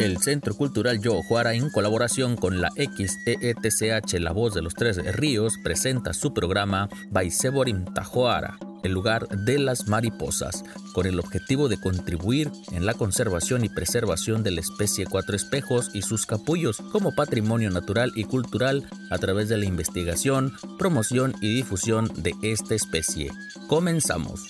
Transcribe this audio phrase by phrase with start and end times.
[0.00, 4.98] El Centro Cultural Yo Juara, en colaboración con la XEETCH La Voz de los Tres
[5.16, 11.80] Ríos, presenta su programa Baiseborim Tajoara, el lugar de las mariposas, con el objetivo de
[11.80, 17.14] contribuir en la conservación y preservación de la especie cuatro espejos y sus capullos como
[17.14, 23.30] patrimonio natural y cultural a través de la investigación, promoción y difusión de esta especie.
[23.66, 24.48] Comenzamos.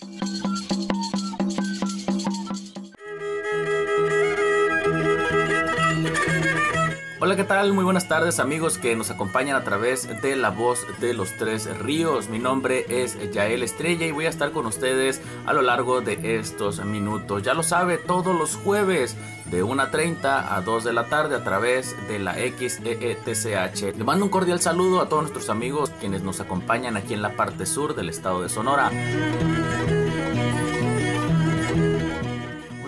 [7.21, 7.73] Hola, ¿qué tal?
[7.73, 11.69] Muy buenas tardes amigos que nos acompañan a través de La Voz de los Tres
[11.81, 12.29] Ríos.
[12.29, 16.39] Mi nombre es Yael Estrella y voy a estar con ustedes a lo largo de
[16.39, 17.43] estos minutos.
[17.43, 21.97] Ya lo sabe, todos los jueves de 1.30 a 2 de la tarde a través
[22.07, 23.97] de la XEETCH.
[23.97, 27.35] Le mando un cordial saludo a todos nuestros amigos quienes nos acompañan aquí en la
[27.35, 28.93] parte sur del estado de Sonora.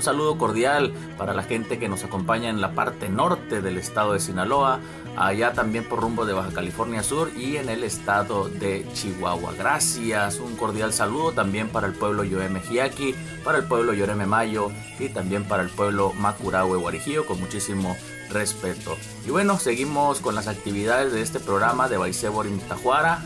[0.00, 4.14] Un saludo cordial para la gente que nos acompaña en la parte norte del estado
[4.14, 4.80] de Sinaloa,
[5.14, 9.52] allá también por rumbo de Baja California Sur y en el estado de Chihuahua.
[9.58, 14.70] Gracias, un cordial saludo también para el pueblo Yoeme Jiaki, para el pueblo Yoreme Mayo
[14.98, 17.94] y también para el pueblo Macurahue Guarijío con muchísimo
[18.30, 18.96] respeto.
[19.26, 23.20] Y bueno, seguimos con las actividades de este programa de Baisebor en Tajuara,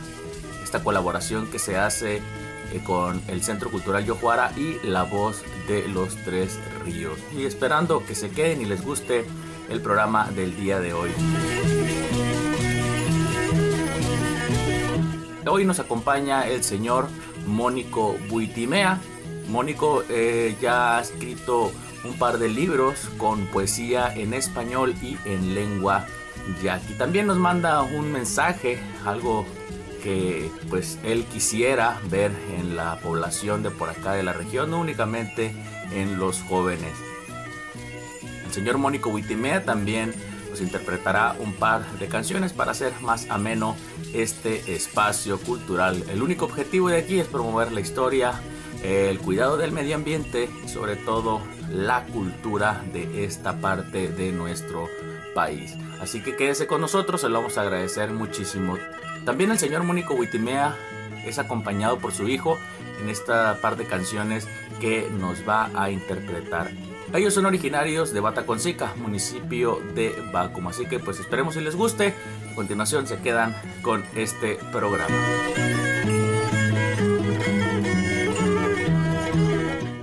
[0.65, 2.21] esta colaboración que se hace
[2.73, 7.19] eh, con el Centro Cultural Yojuara y La Voz de los Tres Ríos.
[7.37, 9.25] Y esperando que se queden y les guste
[9.69, 11.11] el programa del día de hoy.
[15.47, 17.09] Hoy nos acompaña el señor
[17.47, 18.99] Mónico Buitimea.
[19.49, 21.71] Mónico eh, ya ha escrito
[22.05, 26.07] un par de libros con poesía en español y en lengua
[26.63, 26.95] yaqui.
[26.95, 29.47] También nos manda un mensaje, algo
[30.05, 34.79] que pues él quisiera ver en la población de por acá de la región, no
[34.79, 35.53] únicamente
[35.93, 36.93] en los jóvenes.
[38.45, 40.15] El señor Mónico Witimea también
[40.51, 43.77] nos interpretará un par de canciones para hacer más ameno
[44.13, 46.05] este espacio cultural.
[46.11, 48.41] El único objetivo de aquí es promover la historia,
[48.85, 51.41] el cuidado del medio ambiente y sobre todo
[51.71, 54.89] la cultura de esta parte de nuestro
[55.35, 55.73] país.
[55.99, 58.77] Así que quédese con nosotros, se lo vamos a agradecer muchísimo.
[59.25, 60.77] También el señor Mónico Witimea
[61.25, 62.59] es acompañado por su hijo
[63.01, 64.47] en esta par de canciones
[64.81, 66.71] que nos va a interpretar.
[67.15, 70.67] Ellos son originarios de Bataconsica, municipio de Bacum.
[70.67, 72.13] Así que pues esperemos si les guste.
[72.51, 75.15] A continuación se quedan con este programa.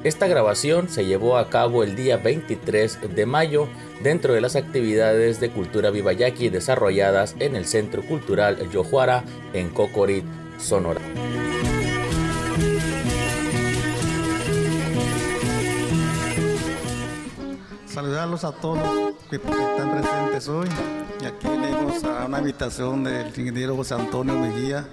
[0.03, 3.67] Esta grabación se llevó a cabo el día 23 de mayo
[4.01, 9.23] dentro de las actividades de cultura vivayaki desarrolladas en el Centro Cultural Yojuara
[9.53, 10.25] en Cocorit,
[10.57, 11.01] Sonora.
[17.85, 20.67] Saludarlos a todos que están presentes hoy.
[21.21, 24.87] Y aquí venimos a una invitación del ingeniero José Antonio Mejía,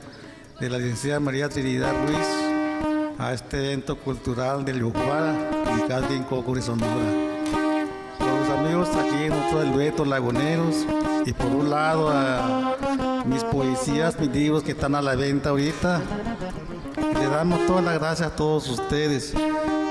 [0.60, 2.47] de la licenciada María Trinidad Ruiz,
[3.18, 5.34] a este evento cultural del Yucuara,
[5.72, 6.92] ubicado en Cocori, Sonora.
[8.20, 10.86] Los amigos aquí en otro del dueto Laguneros
[11.26, 12.76] y por un lado a
[13.26, 16.00] mis poesías, mis libros que están a la venta ahorita.
[17.14, 19.34] Le damos todas las gracias a todos ustedes.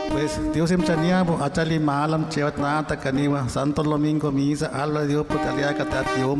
[0.10, 5.38] Pues Dios a achali malam chevat nata caniva, Santo Domingo misa, alba de Dios por
[5.40, 6.34] talia catatió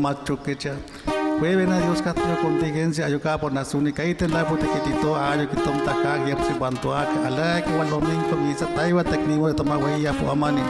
[1.40, 1.68] macho quecha.
[1.68, 5.48] Jueven a Dios que contingencia ayuka por nasuni kai ten la puta que tito ayo
[5.48, 9.54] que tom taka ya se bantu ak ala que wal domingo misa taiwa tekniwo de
[9.54, 10.62] toma wei ya po amani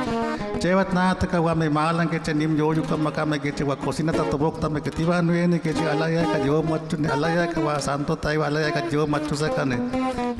[0.61, 4.25] chewat na taka wa me malan que chenim yo kama kama que chewa cocina ta
[4.25, 7.29] tobok ta me que tiba nuene que che ala ya ka yo machu ne ala
[7.31, 9.77] ya ka wa santo taiwa ala ya ka yo machu sa kane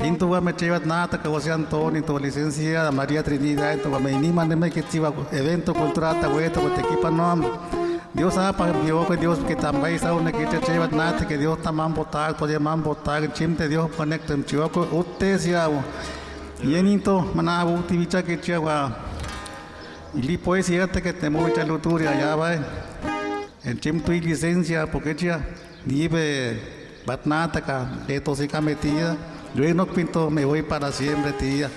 [0.03, 3.99] intu wa me chewat na taka wa se Antonio to licencia María Trinidad to wa
[3.99, 8.37] me ni mane me que tiba evento cultural ta we to te equipa no Dios
[8.37, 11.91] apa Dios que Dios que também sa una que te lleva nada que Dios tamam
[11.91, 15.69] botar pode mam botar chimte Dios conecta em chiwa ko utte sia
[16.63, 18.91] yenito mana uti bicha que chiwa
[20.15, 22.55] ili poesía te que te mucha luturia ya va
[23.63, 25.39] en chim tu licencia porque chia
[25.85, 26.59] nive
[27.05, 29.17] batnata ka esto se metida.
[29.55, 31.69] Yo no pinto me voy para siempre tía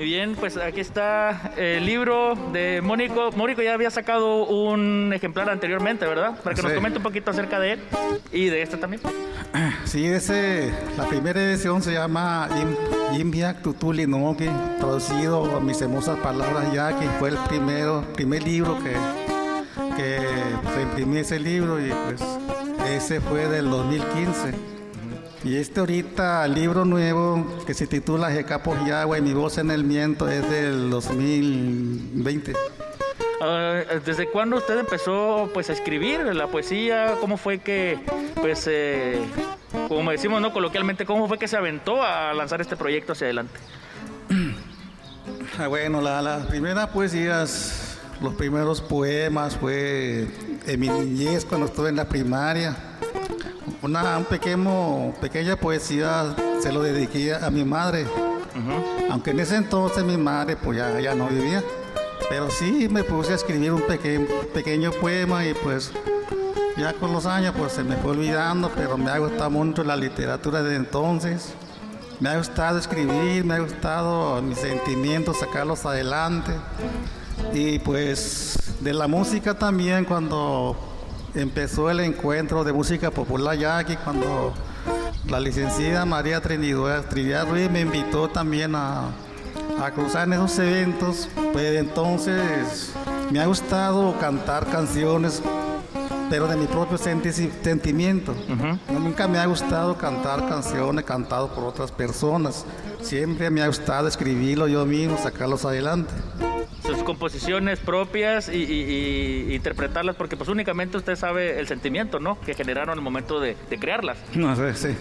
[0.00, 3.32] muy bien, pues aquí está el libro de Mónico.
[3.32, 6.40] Mónico ya había sacado un ejemplar anteriormente, ¿verdad?
[6.42, 7.80] Para que nos comente un poquito acerca de él
[8.32, 9.02] y de este también.
[9.84, 12.48] Sí, ese, la primera edición se llama
[13.12, 14.48] Imbiak Tutuli Noki,
[14.78, 18.92] traducido a mis hermosas palabras ya, que fue el primero, primer libro que,
[19.98, 20.18] que
[20.74, 22.22] se imprimió ese libro y pues
[22.88, 24.79] ese fue del 2015.
[25.42, 29.84] Y este ahorita libro nuevo que se titula Jecapo Yagua y mi voz en el
[29.84, 32.52] miento es del 2020.
[33.40, 37.14] Ah, ¿Desde cuándo usted empezó pues a escribir la poesía?
[37.20, 37.98] ¿Cómo fue que
[38.34, 39.18] pues eh,
[39.88, 43.58] como decimos no coloquialmente cómo fue que se aventó a lanzar este proyecto hacia adelante?
[45.58, 50.28] Ah, bueno, las la primeras poesías, los primeros poemas fue
[50.66, 52.76] en mi niñez cuando estuve en la primaria.
[53.82, 58.06] Una un pequeño, pequeña poesía se lo dediqué a mi madre.
[59.10, 61.62] Aunque en ese entonces mi madre pues ya, ya no vivía.
[62.28, 65.92] Pero sí me puse a escribir un pequeño, pequeño poema y pues
[66.76, 69.96] ya con los años pues se me fue olvidando, pero me ha gustado mucho la
[69.96, 71.54] literatura de entonces.
[72.20, 76.52] Me ha gustado escribir, me ha gustado mis sentimientos, sacarlos adelante.
[77.54, 80.89] Y pues de la música también, cuando
[81.34, 84.52] empezó el encuentro de música popular ya aquí, cuando
[85.28, 89.08] la licenciada María Trinidad, Trinidad Ruiz me invitó también a,
[89.82, 92.92] a cruzar en esos eventos, pues entonces
[93.30, 95.42] me ha gustado cantar canciones,
[96.28, 98.34] pero de mi propio sentimiento.
[98.88, 102.64] Nunca me ha gustado cantar canciones cantadas por otras personas.
[103.00, 106.12] Siempre me ha gustado escribirlo yo mismo, sacarlos adelante.
[106.94, 112.40] Sus composiciones propias y, interpretarlas, porque pues únicamente usted sabe el sentimiento, ¿no?
[112.40, 114.18] Que generaron el momento de, de crearlas.
[114.34, 114.96] No sé, sí.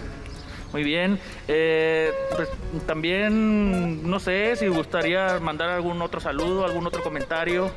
[0.71, 1.19] Muy bien.
[1.47, 2.49] Eh, pues
[2.85, 7.71] también no sé si gustaría mandar algún otro saludo, algún otro comentario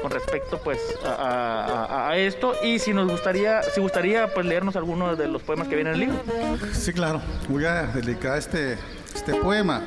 [0.00, 5.28] con respecto pues a, esto y si nos gustaría si gustaría pues leernos algunos de
[5.28, 6.24] los poemas que vienen en el libro.
[6.72, 7.20] Sí, claro.
[7.48, 8.78] Voy a dedicar este
[9.14, 9.82] este poema.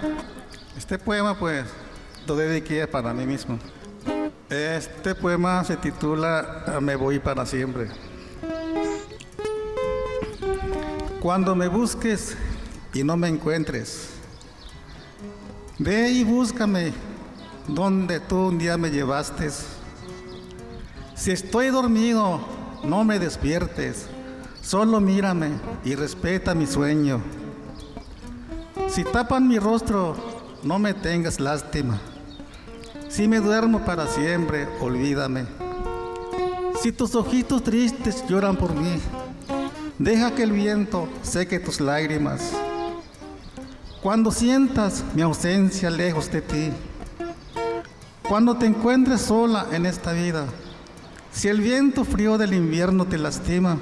[0.78, 1.66] Este poema pues
[2.28, 3.60] lo dediqué para mí mismo.
[4.50, 7.90] Este poema se titula Me voy para siempre.
[11.22, 12.38] Cuando me busques
[12.94, 14.10] y no me encuentres,
[15.80, 16.94] ve y búscame
[17.68, 19.50] donde tú un día me llevaste.
[21.16, 22.40] Si estoy dormido,
[22.84, 24.08] no me despiertes,
[24.62, 25.52] solo mírame
[25.84, 27.22] y respeta mi sueño.
[28.88, 30.16] Si tapan mi rostro,
[30.62, 32.00] no me tengas lástima.
[33.16, 35.46] Si me duermo para siempre, olvídame.
[36.82, 39.00] Si tus ojitos tristes lloran por mí,
[39.98, 42.52] Deja que el viento seque tus lágrimas.
[44.02, 46.72] Cuando sientas mi ausencia lejos de ti,
[48.28, 50.48] cuando te encuentres sola en esta vida,
[51.32, 53.78] si el viento frío del invierno te lastima,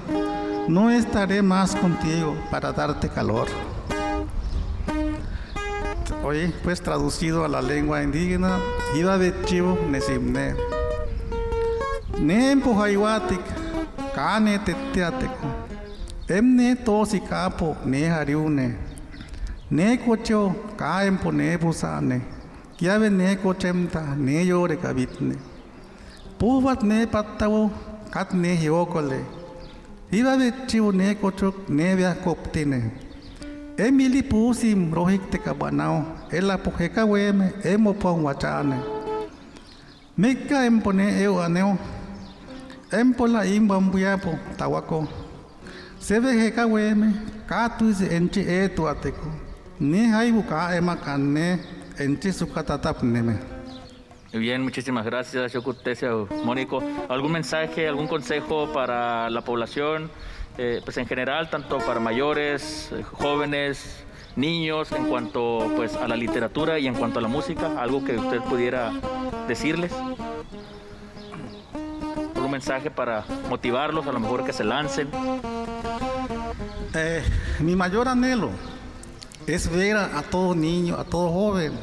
[0.67, 3.47] no estaré más contigo para darte calor.
[6.25, 8.57] Hoy, pues traducido a la lengua indígena,
[8.95, 10.55] iba de chivo nesimne.
[12.17, 13.41] Nempo haiwatik,
[14.15, 15.47] kane teteateco.
[16.29, 18.77] Emne tosi kapo ne hariune.
[19.69, 22.21] Ne kocho kaempo ne busane.
[22.77, 24.77] Kiave ne kochemta ne yore.
[26.39, 27.69] Puvat ne pattavo
[28.09, 29.19] kat ne hiokole.
[30.09, 32.91] Iba ne kocho ne via koptine.
[33.77, 36.05] Emili pusim rohik te kabanao.
[36.31, 38.77] Ela pojeka weme emo pon wachane.
[40.17, 41.77] Mika empone eu aneo.
[42.91, 45.07] Empola imbambuyapo tawako.
[45.99, 47.13] Sebe heka weme,
[47.47, 49.31] ka tuizi enchi e tuateko.
[49.79, 51.59] Ni haibu ka ema kanne,
[51.97, 53.39] enchi sukatatapneme.
[54.33, 56.09] Bien, muchísimas gracias, Yokutesia
[56.43, 56.83] Mónico.
[57.09, 60.09] ¿Algún mensaje, algún consejo para la población,
[60.57, 64.03] eh, pues en general, tanto para mayores, eh, jóvenes,
[64.35, 67.79] niños, en cuanto pues a la literatura y en cuanto a la música?
[67.79, 68.91] ¿Algo que usted pudiera
[69.47, 69.91] decirles?
[72.35, 75.09] ¿Algún mensaje para motivarlos, a lo mejor que se lancen?
[76.93, 77.23] Eh,
[77.59, 78.51] mi mayor anhelo
[79.47, 81.73] es ver a, todo niño, a todo joven,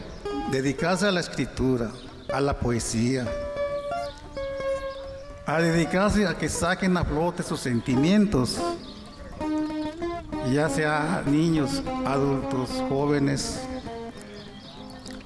[0.50, 1.90] dedicarse a la escritura,
[2.32, 3.26] a la poesía,
[5.54, 8.60] a dedicarse a que saquen a flote sus sentimientos,
[10.52, 13.60] ya sea niños, adultos, jóvenes,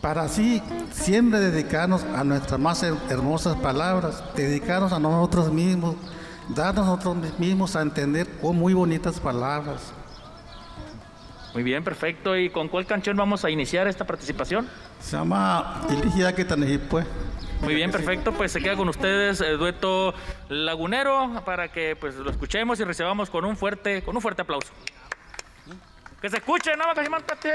[0.00, 0.62] para así
[0.92, 5.96] siempre dedicarnos a nuestras más hermosas palabras, dedicarnos a nosotros mismos
[6.48, 9.92] darnos nosotros mismos a entender con muy bonitas palabras.
[11.54, 12.36] Muy bien, perfecto.
[12.36, 14.68] ¿Y con cuál canción vamos a iniciar esta participación?
[15.00, 15.82] Se llama
[16.34, 17.06] que pues.
[17.64, 18.32] Muy bien, perfecto.
[18.32, 20.12] Pues se queda con ustedes el dueto
[20.50, 24.70] lagunero para que pues lo escuchemos y recibamos con un fuerte, con un fuerte aplauso.
[26.20, 26.84] Que se escuche, ¿no?
[26.94, 27.52] me quitají,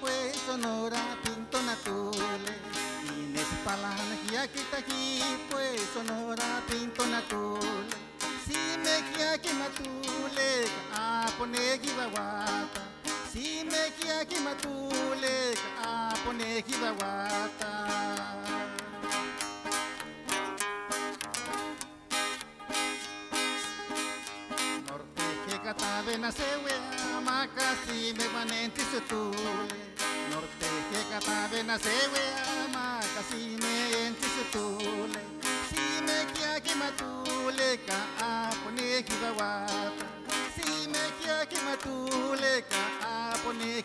[0.00, 2.52] pues sonora pinto natule.
[3.18, 7.96] Inés palana, ya quitají, pues sonora pinto natule.
[8.46, 10.64] Si me quia matule,
[10.94, 12.82] a pone gibawata.
[13.32, 15.54] Si me quia matule,
[27.46, 29.78] makasi me vanenti setule
[30.30, 32.24] norte que katavena sewe
[32.74, 35.20] makasi me enti setule
[35.68, 37.98] si me kia ki matule ka
[38.30, 40.06] apone kibawata
[40.56, 42.82] si me kia ki matule ka
[43.14, 43.82] apone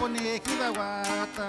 [0.00, 1.48] pone Kidaguata.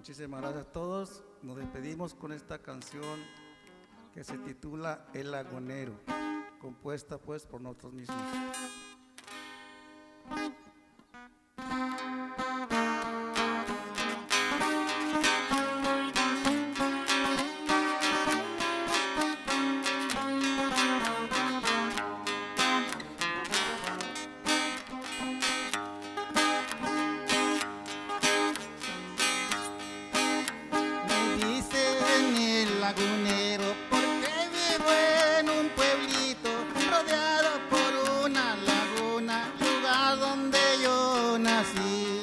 [0.00, 1.22] Muchísimas gracias a todos.
[1.42, 3.20] Nos despedimos con esta canción
[4.14, 5.92] que se titula El Agonero,
[6.58, 8.16] compuesta pues por nosotros mismos.
[32.90, 34.90] lagunero, porque vivo
[35.38, 36.50] en un pueblito
[36.90, 42.22] rodeado por una laguna, lugar donde yo nací.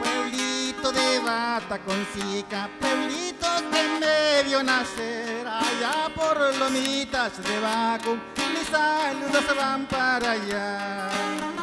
[0.00, 8.16] Pueblito de bata con sica, pueblito que me vio nacer allá por lomitas de Baco,
[8.52, 11.57] mis saludos van para allá.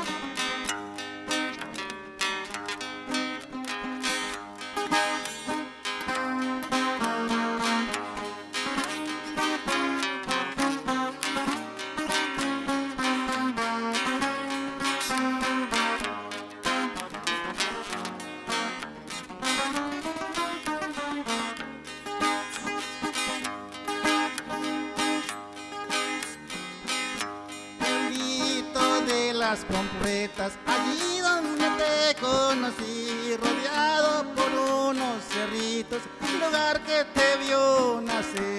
[30.65, 34.51] Allí donde te conocí, rodeado por
[34.89, 36.01] unos cerritos,
[36.39, 38.54] lugar que te vio nacer.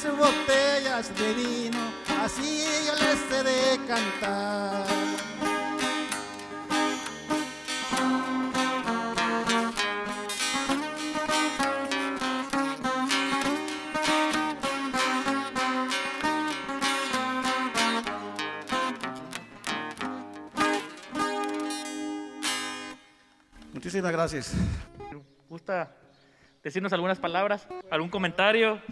[0.00, 1.78] Tres botellas de vino,
[2.22, 4.86] así yo les he de cantar.
[23.72, 24.52] Muchísimas gracias.
[25.48, 25.96] ¿Gusta
[26.62, 27.66] decirnos algunas palabras?
[27.90, 28.82] ¿Algún comentario?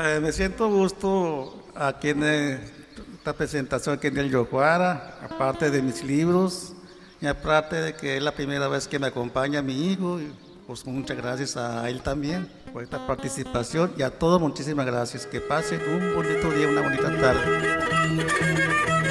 [0.00, 6.04] Eh, me siento gusto aquí en esta presentación aquí en el Yocuara, aparte de mis
[6.04, 6.72] libros
[7.20, 10.20] y aparte de que es la primera vez que me acompaña mi hijo.
[10.68, 15.26] Pues muchas gracias a él también por esta participación y a todos muchísimas gracias.
[15.26, 19.07] Que pasen un bonito día, una bonita tarde.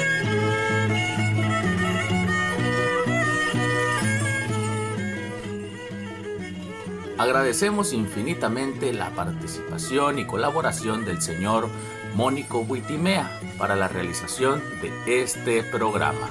[7.18, 11.68] Agradecemos infinitamente la participación y colaboración del señor
[12.14, 16.28] Mónico Buitimea para la realización de este programa.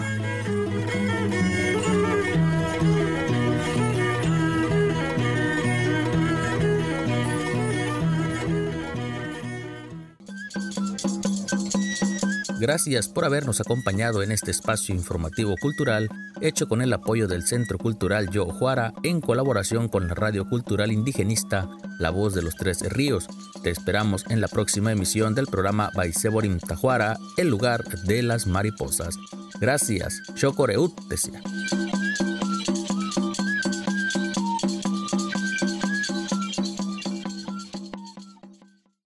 [12.60, 16.10] Gracias por habernos acompañado en este espacio informativo cultural
[16.42, 20.92] hecho con el apoyo del Centro Cultural Yo Juara en colaboración con la Radio Cultural
[20.92, 23.28] Indigenista La Voz de los Tres Ríos.
[23.62, 29.18] Te esperamos en la próxima emisión del programa Baiseborim Tajuara, el lugar de las mariposas.
[29.60, 30.24] Gracias.
[30.36, 31.42] Shokoreut, decía.